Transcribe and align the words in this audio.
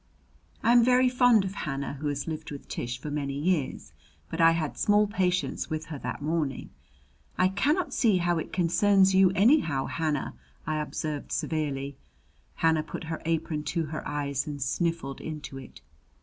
I 0.63 0.71
am 0.71 0.83
very 0.83 1.07
fond 1.09 1.45
of 1.45 1.53
Hannah, 1.53 1.93
who 2.01 2.07
has 2.07 2.27
lived 2.27 2.49
with 2.49 2.67
Tish 2.67 2.97
for 2.99 3.11
many 3.11 3.35
years; 3.37 3.93
but 4.31 4.41
I 4.41 4.53
had 4.53 4.75
small 4.75 5.05
patience 5.05 5.69
with 5.69 5.85
her 5.93 5.99
that 5.99 6.23
morning. 6.23 6.71
"I 7.37 7.49
cannot 7.49 7.93
see 7.93 8.17
how 8.17 8.39
it 8.39 8.51
concerns 8.51 9.13
you, 9.13 9.29
anyhow, 9.35 9.85
Hannah," 9.85 10.33
I 10.65 10.77
observed 10.77 11.31
severely. 11.31 11.97
Hannah 12.55 12.81
put 12.81 13.03
her 13.13 13.21
apron 13.27 13.61
to 13.65 13.83
her 13.93 14.01
eyes 14.07 14.47
and 14.47 14.59
sniffled 14.59 15.21
into 15.21 15.59
it. 15.59 15.81